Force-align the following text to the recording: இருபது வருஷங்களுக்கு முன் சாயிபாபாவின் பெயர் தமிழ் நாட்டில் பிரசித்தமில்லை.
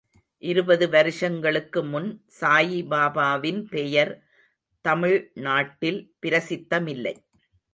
இருபது 0.43 0.89
வருஷங்களுக்கு 0.89 1.83
முன் 1.83 2.07
சாயிபாபாவின் 2.39 3.61
பெயர் 3.69 4.13
தமிழ் 4.85 5.31
நாட்டில் 5.33 6.01
பிரசித்தமில்லை. 6.21 7.15